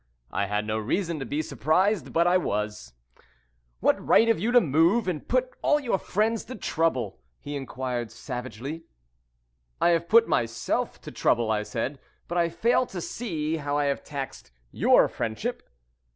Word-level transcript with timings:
I 0.31 0.47
had 0.47 0.65
no 0.65 0.79
reason 0.79 1.19
to 1.19 1.27
be 1.27 1.43
surprised, 1.43 2.11
but 2.11 2.25
I 2.25 2.35
was. 2.35 2.93
"What 3.81 4.03
right 4.03 4.27
have 4.27 4.39
you 4.39 4.51
to 4.51 4.59
move 4.59 5.07
and 5.07 5.27
put 5.27 5.51
all 5.61 5.79
your 5.79 5.99
friends 5.99 6.43
to 6.45 6.55
trouble?" 6.55 7.19
he 7.39 7.55
enquired 7.55 8.09
savagely. 8.11 8.85
"I 9.79 9.89
have 9.89 10.09
put 10.09 10.27
myself 10.27 10.99
to 11.01 11.11
trouble," 11.11 11.51
I 11.51 11.61
said, 11.61 11.99
"but 12.27 12.39
I 12.39 12.49
fail 12.49 12.87
to 12.87 12.99
see 12.99 13.57
how 13.57 13.77
I 13.77 13.85
have 13.85 14.03
taxed 14.03 14.49
your 14.71 15.07
friendship." 15.07 15.69